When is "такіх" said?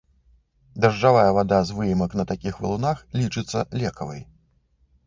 2.33-2.59